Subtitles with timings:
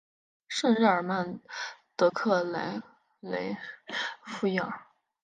[0.47, 1.39] 圣日尔曼
[1.95, 2.81] 德克莱
[3.19, 3.55] 雷
[4.25, 4.87] 弗伊尔。